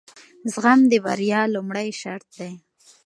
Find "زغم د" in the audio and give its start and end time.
0.51-0.93